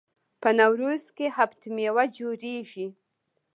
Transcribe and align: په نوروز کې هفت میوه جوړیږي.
په 0.41 0.49
نوروز 0.59 1.03
کې 1.15 1.27
هفت 1.37 1.61
میوه 1.75 2.03
جوړیږي. 2.17 2.87